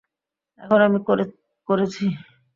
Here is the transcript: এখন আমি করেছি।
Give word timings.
এখন 0.59 0.79
আমি 0.87 0.99
করেছি। 1.67 2.05